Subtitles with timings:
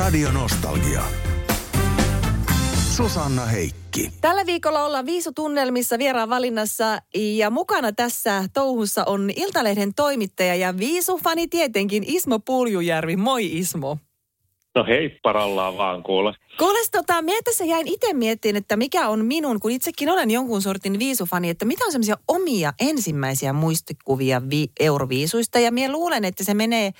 [0.00, 1.02] Radio Nostalgia.
[2.96, 4.12] Susanna Heikki.
[4.20, 11.48] Tällä viikolla ollaan viisutunnelmissa vieraan valinnassa ja mukana tässä touhussa on Iltalehden toimittaja ja viisufani
[11.48, 13.16] tietenkin Ismo Puljujärvi.
[13.16, 13.98] Moi Ismo.
[14.74, 16.34] No heipparallaan vaan kuule.
[16.58, 20.62] Kuules, tota, minä tässä jäin itse miettimään, että mikä on minun, kun itsekin olen jonkun
[20.62, 25.58] sortin viisufani, että mitä on semmoisia omia ensimmäisiä muistikuvia vi- euroviisuista.
[25.58, 26.92] Ja minä luulen, että se menee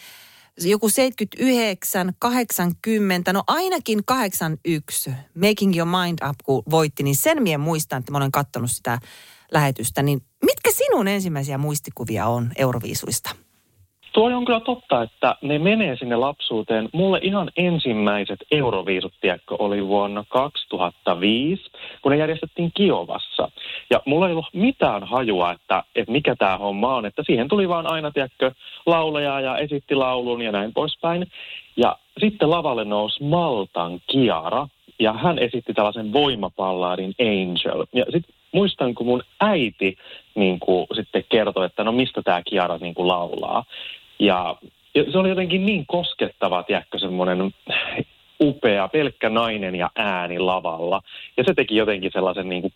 [0.68, 7.60] joku 79, 80, no ainakin 81, Making Your Mind Up, kun voitti, niin sen mien
[7.60, 8.98] muistan, että mä olen katsonut sitä
[9.52, 10.02] lähetystä.
[10.02, 13.30] Niin mitkä sinun ensimmäisiä muistikuvia on Euroviisuista?
[14.12, 16.88] Tuo on kyllä totta, että ne menee sinne lapsuuteen.
[16.92, 19.12] Mulle ihan ensimmäiset Euroviisut,
[19.50, 21.70] oli vuonna 2005,
[22.02, 23.50] kun ne järjestettiin Kiovassa.
[23.90, 27.06] Ja mulla ei ollut mitään hajua, että, että mikä tämä homma on.
[27.06, 28.52] Että siihen tuli vaan aina, tiedätkö,
[28.86, 31.26] lauleja ja esitti laulun ja näin poispäin.
[31.76, 37.86] Ja sitten lavalle nousi Maltan Kiara, ja hän esitti tällaisen voimapallaadin Angel.
[37.92, 39.96] Ja sitten muistan, kun mun äiti
[40.34, 43.64] niin kuin, sitten kertoi, että no mistä tämä Kiara niin kuin, laulaa.
[44.20, 44.56] Ja,
[45.12, 47.54] se oli jotenkin niin koskettava, tiedätkö, semmoinen
[48.40, 51.00] upea, pelkkä nainen ja ääni lavalla.
[51.36, 52.72] Ja se teki jotenkin sellaisen niin kuin,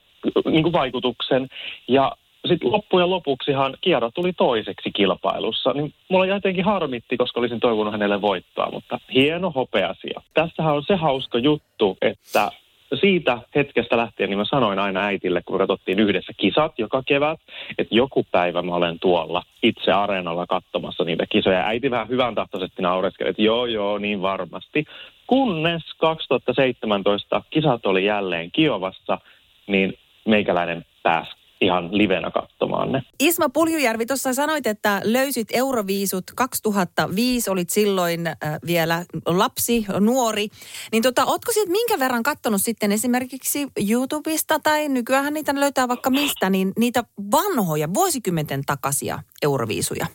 [0.53, 1.48] niin kuin vaikutuksen.
[1.89, 2.12] Ja
[2.48, 8.20] sitten loppujen lopuksihan Kiara tuli toiseksi kilpailussa, niin mulla jotenkin harmitti, koska olisin toivonut hänelle
[8.20, 10.20] voittoa, mutta hieno hopeasia.
[10.34, 12.50] Tässähän on se hauska juttu, että
[12.97, 17.41] siitä hetkestä lähtien niin mä sanoin aina äitille, kun katsottiin yhdessä kisat joka kevät,
[17.78, 21.66] että joku päivä mä olen tuolla itse areenalla katsomassa niitä kisoja.
[21.66, 24.84] Äiti vähän hyvän tahtoisesti naureskeli, että joo joo, niin varmasti.
[25.27, 29.19] Kunnes 2017 kisat oli jälleen Kiovassa,
[29.66, 33.03] niin meikäläinen pääsi ihan livenä katsomaan ne.
[33.20, 38.34] Isma Puljujärvi, tuossa sanoit, että löysit Euroviisut 2005, olit silloin äh,
[38.66, 40.48] vielä lapsi, nuori.
[40.92, 46.10] Niin tota, ootko sieltä minkä verran katsonut sitten esimerkiksi YouTubesta tai nykyään niitä löytää vaikka
[46.10, 50.06] mistä, niin niitä vanhoja vuosikymmenten takaisia Euroviisuja?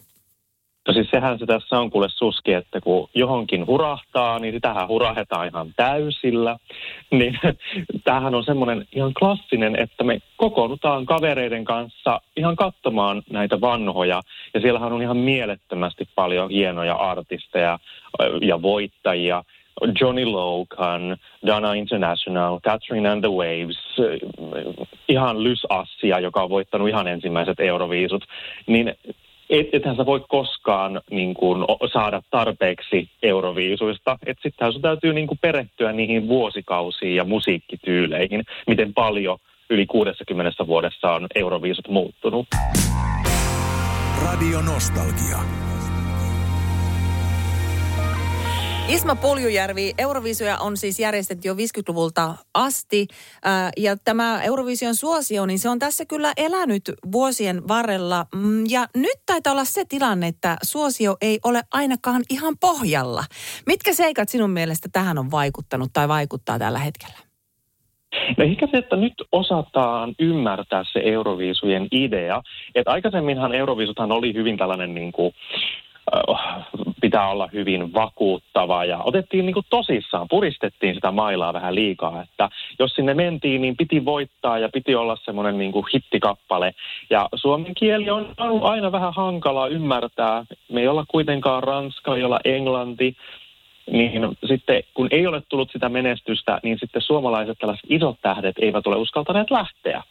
[0.90, 5.48] No siis sehän se tässä on kuule suski, että kun johonkin hurahtaa, niin sitähän hurahetaan
[5.48, 6.58] ihan täysillä.
[7.12, 7.40] Niin
[8.04, 14.22] tämähän on semmoinen ihan klassinen, että me kokoonnutaan kavereiden kanssa ihan katsomaan näitä vanhoja.
[14.54, 17.80] Ja siellähän on ihan mielettömästi paljon hienoja artisteja
[18.42, 19.44] ja voittajia.
[20.02, 23.78] Johnny Logan, Dana International, Catherine and the Waves,
[25.08, 28.26] ihan Lys Assia, joka on voittanut ihan ensimmäiset Euroviisut.
[28.68, 28.96] Niin
[29.50, 34.18] et, ethän sä voi koskaan niin kuin, saada tarpeeksi euroviisuista.
[34.26, 39.38] Että sittenhän sun täytyy niin kuin, perehtyä niihin vuosikausiin ja musiikkityyleihin, miten paljon
[39.70, 42.48] yli 60 vuodessa on euroviisut muuttunut.
[44.24, 45.69] Radio Nostalgia.
[48.90, 53.08] Isma Puljujärvi, Euroviisuja on siis järjestetty jo 50-luvulta asti.
[53.78, 58.26] Ja tämä Eurovision suosio, niin se on tässä kyllä elänyt vuosien varrella.
[58.36, 63.24] Mm, ja nyt taitaa olla se tilanne, että suosio ei ole ainakaan ihan pohjalla.
[63.68, 67.20] Mitkä seikat sinun mielestä tähän on vaikuttanut tai vaikuttaa tällä hetkellä?
[68.38, 72.42] No ehkä se, että nyt osataan ymmärtää se Euroviisujen idea.
[72.76, 75.34] Että aikaisemminhan Euroviisuthan oli hyvin tällainen niin kuin,
[77.02, 82.50] pitää olla hyvin vakuuttava ja otettiin niin kuin tosissaan, puristettiin sitä mailaa vähän liikaa, että
[82.80, 86.74] jos sinne mentiin, niin piti voittaa ja piti olla semmoinen niin kuin hittikappale.
[87.10, 90.46] Ja suomen kieli on ollut aina vähän hankalaa ymmärtää.
[90.72, 93.16] Me ei olla kuitenkaan ranska, ei olla englanti,
[93.92, 98.88] niin sitten kun ei ole tullut sitä menestystä, niin sitten suomalaiset tällaiset isot tähdet eivät
[98.88, 100.04] ole uskaltaneet lähteä.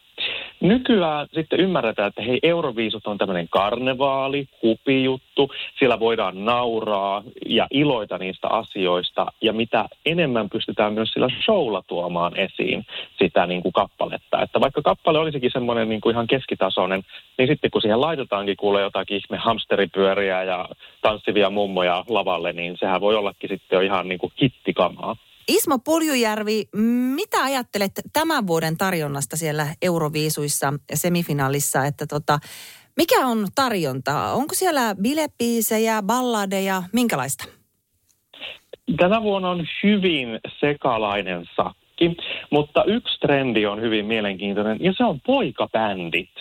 [0.61, 8.19] Nykyään sitten ymmärretään, että hei, Euroviisut on tämmöinen karnevaali, hupijuttu, siellä voidaan nauraa ja iloita
[8.19, 12.87] niistä asioista, ja mitä enemmän pystytään myös sillä showlla tuomaan esiin
[13.19, 14.43] sitä niin kuin kappaletta.
[14.43, 17.03] Että vaikka kappale olisikin semmoinen niin kuin ihan keskitasoinen,
[17.39, 20.69] niin sitten kun siihen laitetaankin kuule jotakin ihme hamsteripyöriä ja
[21.03, 25.17] tanssivia mummoja lavalle, niin sehän voi ollakin sitten jo ihan niin kuin hittikamaa.
[25.49, 26.65] Ismo Puljujärvi,
[27.15, 32.39] mitä ajattelet tämän vuoden tarjonnasta siellä Euroviisuissa semifinaalissa, että tota,
[32.97, 34.33] mikä on tarjonta?
[34.33, 37.59] Onko siellä bilepiisejä, balladeja, minkälaista?
[38.97, 42.17] tänä vuonna on hyvin sekalainen sakki,
[42.51, 46.35] mutta yksi trendi on hyvin mielenkiintoinen ja se on poikabändit.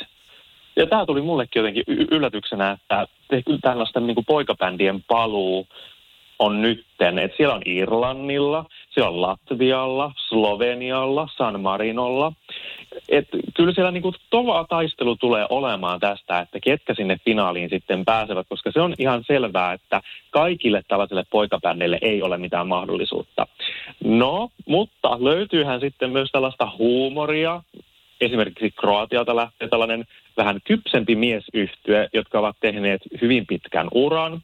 [0.75, 3.07] Ja tämä tuli mullekin jotenkin yllätyksenä, että
[3.61, 5.67] tällaisten niin poikabändien paluu
[6.39, 8.65] on nytten, että siellä on Irlannilla,
[8.97, 12.33] siellä on Latvialla, Slovenialla, San Marinolla.
[13.09, 18.47] Et kyllä siellä niinku tova taistelu tulee olemaan tästä, että ketkä sinne finaaliin sitten pääsevät,
[18.49, 20.01] koska se on ihan selvää, että
[20.31, 23.47] kaikille tällaisille poikabändeille ei ole mitään mahdollisuutta.
[24.03, 27.61] No, mutta löytyyhän sitten myös tällaista huumoria.
[28.21, 30.05] Esimerkiksi Kroatialta lähtee tällainen
[30.37, 34.41] vähän kypsempi miesyhtye, jotka ovat tehneet hyvin pitkän uran.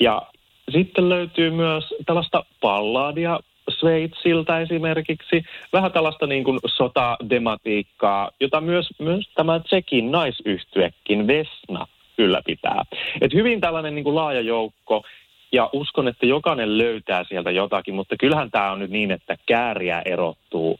[0.00, 0.22] Ja
[0.72, 3.40] sitten löytyy myös tällaista palladia
[3.78, 11.86] Sveitsiltä esimerkiksi, vähän tällaista niin kuin sotadematiikkaa, jota myös, myös tämä Tsekin naisyhtyekin Vesna
[12.18, 12.84] ylläpitää.
[13.20, 15.04] Et hyvin tällainen niin kuin laaja joukko,
[15.52, 20.02] ja uskon, että jokainen löytää sieltä jotakin, mutta kyllähän tämä on nyt niin, että kääriä
[20.04, 20.79] erottuu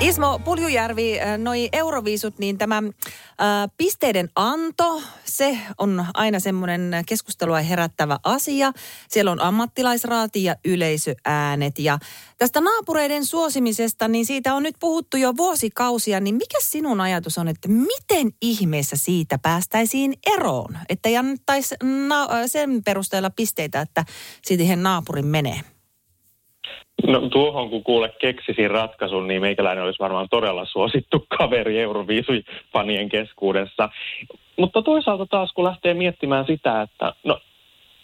[0.00, 2.82] Ismo Puljujärvi, äh, noi euroviisut, niin tämä
[3.38, 8.72] ää, äh, pisteiden anto, se on aina semmoinen keskustelua herättävä asia.
[9.08, 11.78] Siellä on ammattilaisraati ja yleisöäänet.
[11.78, 11.98] Ja
[12.38, 16.20] tästä naapureiden suosimisesta, niin siitä on nyt puhuttu jo vuosikausia.
[16.20, 20.78] Niin mikä sinun ajatus on, että miten ihmeessä siitä päästäisiin eroon?
[20.88, 21.74] Että ei annettaisi
[22.08, 24.04] na- sen perusteella pisteitä, että
[24.42, 25.75] siihen naapurin menee.
[27.04, 33.88] No tuohon kun kuule keksisin ratkaisun, niin meikäläinen olisi varmaan todella suosittu kaveri Euroviisufanien keskuudessa.
[34.58, 37.40] Mutta toisaalta taas kun lähtee miettimään sitä, että no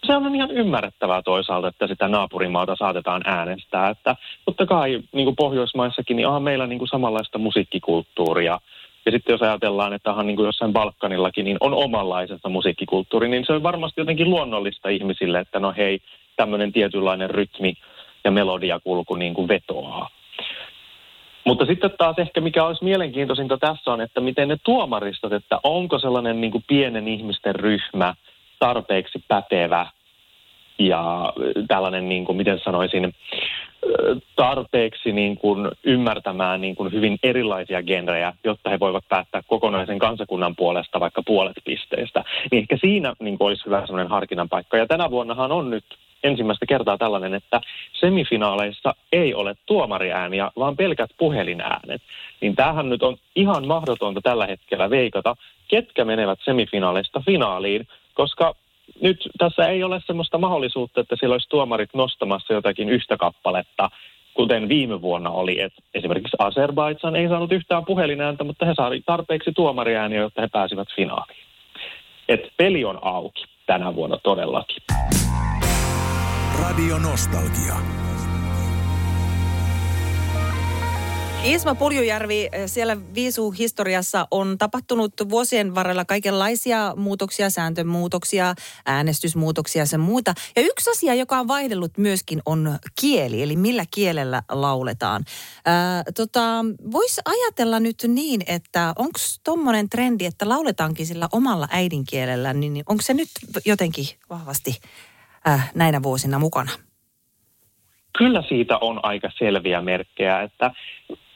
[0.07, 3.89] se on ihan ymmärrettävää toisaalta, että sitä naapurimaata saatetaan äänestää.
[3.89, 8.59] Että totta kai niin kuin Pohjoismaissakin, niin onhan meillä niin kuin samanlaista musiikkikulttuuria.
[9.07, 13.45] Ja sitten jos ajatellaan, että onhan niin kuin jossain Balkanillakin, niin on omanlaisensa musiikkikulttuuri, niin
[13.47, 16.01] se on varmasti jotenkin luonnollista ihmisille, että no hei,
[16.37, 17.75] tämmöinen tietynlainen rytmi
[18.25, 20.09] ja melodiakulku niin kuin vetoaa.
[21.45, 25.99] Mutta sitten taas ehkä mikä olisi mielenkiintoisinta tässä on, että miten ne tuomaristot, että onko
[25.99, 28.15] sellainen niin kuin pienen ihmisten ryhmä
[28.59, 29.87] tarpeeksi pätevä
[30.79, 31.33] ja
[31.69, 33.15] tällainen, niin kuin, miten sanoisin,
[34.37, 40.57] tarpeeksi niin kuin ymmärtämään niin kuin hyvin erilaisia genrejä, jotta he voivat päättää kokonaisen kansakunnan
[40.57, 42.25] puolesta vaikka puolet pisteistä.
[42.51, 44.77] Niin ehkä siinä niin kuin olisi hyvä sellainen harkinnan paikka.
[44.77, 45.85] Ja tänä vuonnahan on nyt
[46.23, 47.61] ensimmäistä kertaa tällainen, että
[47.93, 52.03] semifinaaleissa ei ole tuomariääniä, vaan pelkät puhelinäänet.
[52.41, 55.37] Niin tämähän nyt on ihan mahdotonta tällä hetkellä veikata,
[55.69, 58.55] ketkä menevät semifinaaleista finaaliin, koska
[59.01, 63.91] nyt tässä ei ole sellaista mahdollisuutta, että siellä olisi tuomarit nostamassa jotakin yhtä kappaletta,
[64.35, 69.53] kuten viime vuonna oli, että esimerkiksi Azerbaidsan ei saanut yhtään puhelinääntä, mutta he saivat tarpeeksi
[69.53, 71.45] tuomariääniä, jotta he pääsivät finaaliin.
[72.29, 74.83] Et peli on auki tänä vuonna todellakin.
[76.63, 77.77] Radio Nostalgia.
[81.45, 88.55] Isma Puljujärvi, siellä Viisu-historiassa on tapahtunut vuosien varrella kaikenlaisia muutoksia, sääntömuutoksia,
[88.87, 90.35] äänestysmuutoksia ja sen muuta.
[90.57, 95.25] Ja yksi asia, joka on vaihdellut myöskin, on kieli, eli millä kielellä lauletaan.
[96.17, 102.83] Tota, Voisi ajatella nyt niin, että onko tuommoinen trendi, että lauletaankin sillä omalla äidinkielellä, niin
[102.87, 103.31] onko se nyt
[103.65, 104.81] jotenkin vahvasti
[105.49, 106.71] äh, näinä vuosina mukana?
[108.19, 110.71] Kyllä siitä on aika selviä merkkejä, että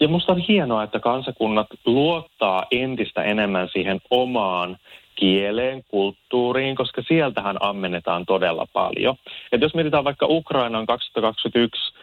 [0.00, 4.76] ja musta on hienoa, että kansakunnat luottaa entistä enemmän siihen omaan
[5.14, 9.16] kieleen, kulttuuriin, koska sieltähän ammennetaan todella paljon.
[9.52, 11.94] Et jos mietitään vaikka Ukrainan 2021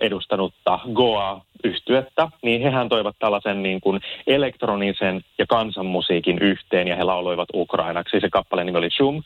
[0.00, 7.48] edustanutta Goa-yhtyettä, niin hehän toivat tällaisen niin kuin elektronisen ja kansanmusiikin yhteen ja he lauloivat
[7.54, 8.20] ukrainaksi.
[8.20, 9.22] Se kappaleen nimi oli Shum.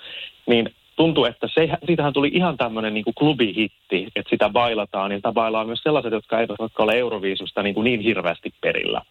[0.46, 5.18] Niin tuntuu, että se, siitähän tuli ihan tämmöinen niin kuin klubihitti, että sitä bailataan, ja
[5.18, 9.02] sitä bailaa myös sellaiset, jotka eivät vaikka ole Euroviisusta niin, kuin niin hirveästi perillä.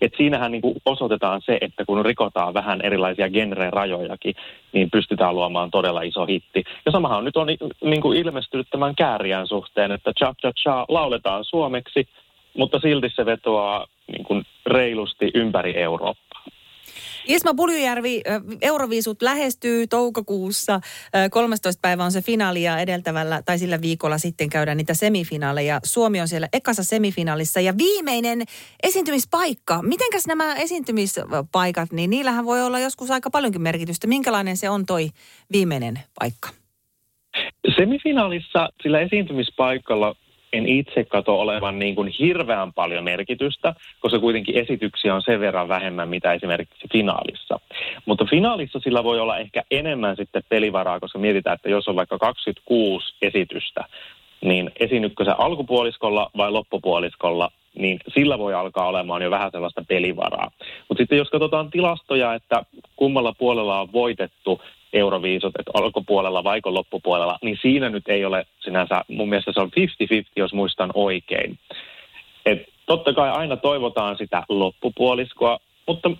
[0.00, 4.34] Et siinähän niin kuin osoitetaan se, että kun rikotaan vähän erilaisia genre-rajojakin,
[4.72, 6.64] niin pystytään luomaan todella iso hitti.
[6.86, 7.46] Ja samahan nyt on
[7.84, 12.08] niin kuin ilmestynyt tämän kääriän suhteen, että cha cha cha lauletaan suomeksi,
[12.56, 16.44] mutta silti se vetoaa niin kuin reilusti ympäri Eurooppaa.
[17.30, 18.20] Isma Puljujärvi,
[18.62, 20.80] Euroviisut lähestyy toukokuussa.
[21.30, 21.80] 13.
[21.82, 25.80] päivä on se finaali ja edeltävällä tai sillä viikolla sitten käydään niitä semifinaaleja.
[25.84, 28.42] Suomi on siellä ekassa semifinaalissa ja viimeinen
[28.82, 29.82] esiintymispaikka.
[29.82, 34.06] Mitenkäs nämä esiintymispaikat, niin niillähän voi olla joskus aika paljonkin merkitystä.
[34.06, 35.08] Minkälainen se on toi
[35.52, 36.48] viimeinen paikka?
[37.76, 40.14] Semifinaalissa sillä esiintymispaikalla
[40.52, 45.68] en itse kato olevan niin kuin hirveän paljon merkitystä, koska kuitenkin esityksiä on sen verran
[45.68, 47.60] vähemmän, mitä esimerkiksi finaalissa.
[48.06, 52.18] Mutta finaalissa sillä voi olla ehkä enemmän sitten pelivaraa, koska mietitään, että jos on vaikka
[52.18, 53.84] 26 esitystä,
[54.40, 60.50] niin esiinnytkö se alkupuoliskolla vai loppupuoliskolla, niin sillä voi alkaa olemaan jo vähän sellaista pelivaraa.
[60.88, 62.64] Mutta sitten jos katsotaan tilastoja, että
[62.96, 64.60] kummalla puolella on voitettu
[64.92, 69.70] euroviisut, että alkupuolella vai loppupuolella, niin siinä nyt ei ole sinänsä, mun mielestä se on
[69.80, 69.82] 50-50,
[70.36, 71.58] jos muistan oikein.
[72.46, 76.10] Et totta kai aina toivotaan sitä loppupuoliskoa, mutta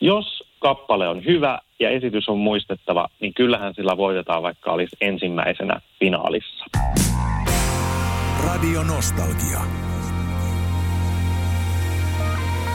[0.00, 5.80] jos kappale on hyvä ja esitys on muistettava, niin kyllähän sillä voitetaan, vaikka olisi ensimmäisenä
[6.00, 6.64] finaalissa.
[8.44, 9.91] Radio Nostalgia.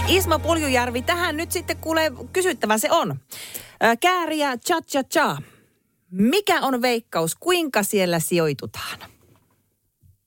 [0.10, 2.02] Isma Puljujärvi, tähän nyt sitten kuule
[2.34, 3.16] kysyttävä se on.
[4.02, 5.38] Kääriä cha cha cha.
[6.12, 7.36] Mikä on veikkaus?
[7.36, 9.00] Kuinka siellä sijoitutaan?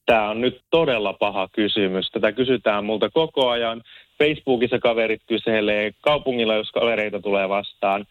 [0.07, 2.11] Tämä on nyt todella paha kysymys.
[2.11, 3.83] Tätä kysytään multa koko ajan.
[4.19, 8.07] Facebookissa kaverit kyselee, kaupungilla jos kavereita tulee vastaan.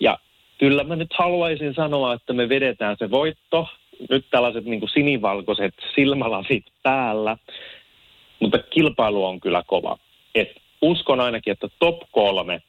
[0.00, 0.18] Ja
[0.58, 3.68] kyllä mä nyt haluaisin sanoa, että me vedetään se voitto.
[4.10, 7.36] Nyt tällaiset niin sinivalkoiset silmälasit päällä.
[8.40, 9.98] Mutta kilpailu on kyllä kova.
[10.34, 12.62] Et uskon ainakin, että top kolme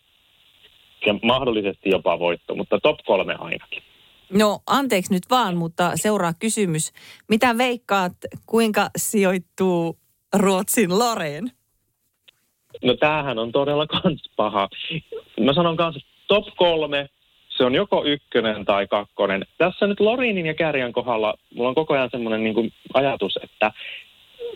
[1.05, 3.83] ja mahdollisesti jopa voitto, mutta top kolme ainakin.
[4.33, 6.91] No anteeksi nyt vaan, mutta seuraa kysymys.
[7.29, 8.13] Mitä veikkaat,
[8.45, 9.97] kuinka sijoittuu
[10.37, 11.51] Ruotsin Loreen?
[12.83, 14.69] No tämähän on todella kans paha.
[15.39, 17.09] Mä sanon kanssa, top kolme,
[17.57, 19.45] se on joko ykkönen tai kakkonen.
[19.57, 23.71] Tässä nyt Lorinin ja Kärjän kohdalla mulla on koko ajan semmoinen niin ajatus, että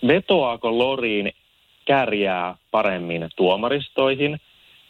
[0.07, 1.31] vetoaako Loriin
[1.89, 4.37] kärjää paremmin tuomaristoihin–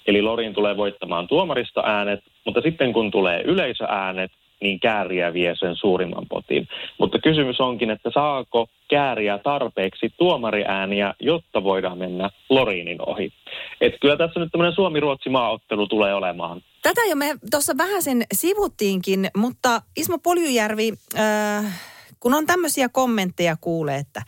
[0.10, 6.26] Eli Lorin tulee voittamaan tuomaristoäänet, mutta sitten kun tulee yleisöäänet, niin kääriä vie sen suurimman
[6.30, 6.68] potin.
[6.98, 13.34] Mutta kysymys onkin, että saako kääriä tarpeeksi tuomariääniä, jotta voidaan mennä Lorinin ohi.
[13.82, 16.62] Et kyllä tässä nyt tämmöinen Suomi-Ruotsi-maaottelu tulee olemaan.
[16.82, 21.82] Tätä jo me tuossa vähän sen sivuttiinkin, mutta Ismo Poljujärvi, äh,
[22.20, 24.22] kun on tämmöisiä kommentteja kuulee, että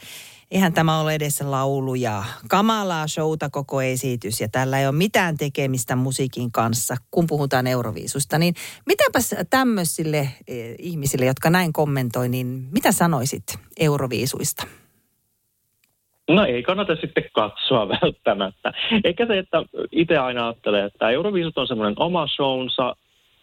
[0.52, 5.38] eihän tämä ole edes laulu ja kamalaa showta koko esitys ja tällä ei ole mitään
[5.38, 8.38] tekemistä musiikin kanssa, kun puhutaan Euroviisusta.
[8.38, 8.54] Niin
[8.86, 13.44] mitäpäs tämmöisille eh, ihmisille, jotka näin kommentoi, niin mitä sanoisit
[13.80, 14.68] Euroviisuista?
[16.30, 18.74] No ei kannata sitten katsoa välttämättä.
[19.04, 19.58] Eikä se, että
[19.92, 22.96] itse aina ajattelee, että Euroviisut on semmoinen oma shownsa,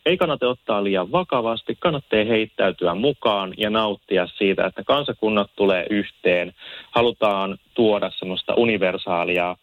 [0.09, 6.53] ei kannata ottaa liian vakavasti, kannattaa heittäytyä mukaan ja nauttia siitä, että kansakunnat tulee yhteen.
[6.91, 9.57] Halutaan tuoda semmoista universaalia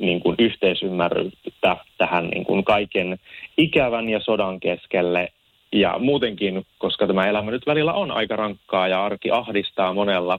[0.00, 3.18] niin kuin yhteisymmärrystä tähän niin kuin kaiken
[3.58, 5.28] ikävän ja sodan keskelle.
[5.72, 10.38] Ja muutenkin, koska tämä elämä nyt välillä on aika rankkaa ja arki ahdistaa monella,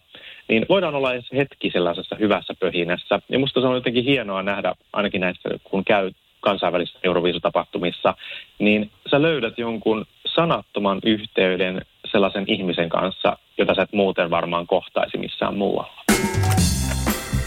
[0.50, 3.20] niin voidaan olla edes hetki sellaisessa hyvässä pöhinässä.
[3.30, 8.14] Ja musta se on jotenkin hienoa nähdä, ainakin näissä, kun käy kansainvälisissä Euroviisutapahtumissa,
[8.60, 15.18] niin sä löydät jonkun sanattoman yhteyden sellaisen ihmisen kanssa, jota sä et muuten varmaan kohtaisi
[15.18, 15.94] missään muualla.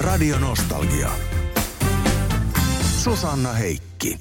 [0.00, 1.08] Radio Nostalgia.
[3.04, 4.14] Susanna Heikki.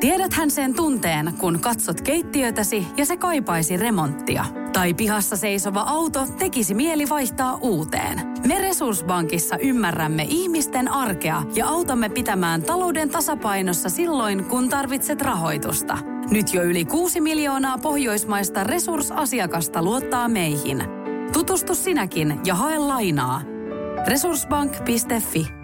[0.00, 4.44] Tiedäthän sen tunteen, kun katsot keittiötäsi ja se kaipaisi remonttia.
[4.76, 8.20] Tai pihassa seisova auto tekisi mieli vaihtaa uuteen.
[8.46, 15.98] Me Resurssbankissa ymmärrämme ihmisten arkea ja autamme pitämään talouden tasapainossa silloin, kun tarvitset rahoitusta.
[16.30, 20.82] Nyt jo yli 6 miljoonaa pohjoismaista resursasiakasta luottaa meihin.
[21.32, 23.42] Tutustu sinäkin ja hae lainaa.
[24.06, 25.55] Resurssbank.fi